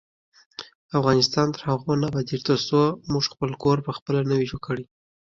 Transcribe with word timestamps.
افغانستان 0.99 1.47
تر 1.55 1.61
هغو 1.69 1.93
نه 2.01 2.05
ابادیږي، 2.09 2.45
ترڅو 2.47 2.81
موږ 3.11 3.23
خپل 3.33 3.49
کور 3.63 3.77
پخپله 3.87 4.21
نه 4.29 4.35
وي 4.37 4.45
جوړ 4.49 4.61
کړی. 4.67 4.85